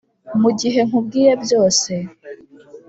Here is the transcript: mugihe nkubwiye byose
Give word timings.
mugihe 0.41 0.79
nkubwiye 0.87 1.31
byose 1.43 1.91